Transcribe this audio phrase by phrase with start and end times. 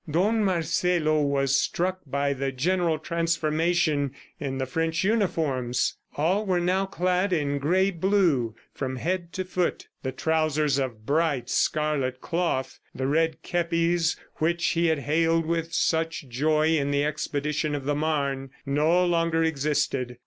[0.09, 5.95] Don Marcelo was struck by the general transformation in the French uniforms.
[6.15, 9.89] All were now clad in gray blue, from head to foot.
[10.01, 16.27] The trousers of bright scarlet cloth, the red kepis which he had hailed with such
[16.27, 20.17] joy in the expedition of the Marne, no longer existed.